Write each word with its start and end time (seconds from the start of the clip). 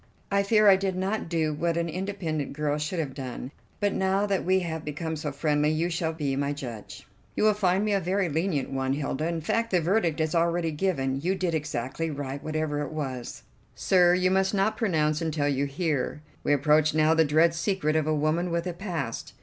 I 0.31 0.41
fear 0.41 0.67
I 0.67 0.77
did 0.77 0.95
not 0.95 1.29
do 1.29 1.53
what 1.53 1.77
an 1.77 1.87
independent 1.87 2.53
girl 2.53 2.79
should 2.79 2.97
have 2.97 3.13
done, 3.13 3.51
but 3.79 3.93
now 3.93 4.25
that 4.25 4.43
we 4.43 4.61
have 4.61 4.83
become 4.83 5.15
so 5.15 5.31
friendly 5.31 5.69
you 5.69 5.91
shall 5.91 6.11
be 6.11 6.35
my 6.35 6.53
judge." 6.53 7.05
"You 7.35 7.43
will 7.43 7.53
find 7.53 7.85
me 7.85 7.93
a 7.93 7.99
very 7.99 8.27
lenient 8.27 8.71
one, 8.71 8.93
Hilda; 8.93 9.27
in 9.27 9.41
fact 9.41 9.69
the 9.69 9.79
verdict 9.79 10.19
is 10.19 10.33
already 10.33 10.71
given: 10.71 11.21
you 11.21 11.35
did 11.35 11.53
exactly 11.53 12.09
right 12.09 12.43
whatever 12.43 12.81
it 12.81 12.91
was." 12.91 13.43
"Sir, 13.75 14.15
you 14.15 14.31
must 14.31 14.55
not 14.55 14.75
pronounce 14.75 15.21
until 15.21 15.47
you 15.47 15.65
hear. 15.65 16.23
We 16.43 16.51
approach 16.51 16.95
now 16.95 17.13
the 17.13 17.23
dread 17.23 17.53
secret 17.53 17.95
of 17.95 18.07
a 18.07 18.15
woman 18.15 18.49
with 18.49 18.65
a 18.65 18.73
past. 18.73 19.35